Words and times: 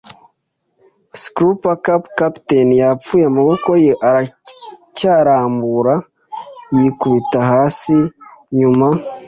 scuppers, 1.21 1.79
cap-capit 1.85 2.49
yapfuye, 2.81 3.25
amaboko 3.29 3.69
ye 3.85 3.93
aracyarambura, 4.07 5.95
yikubita 6.75 7.39
hasi 7.51 7.97
nyuma 8.57 8.87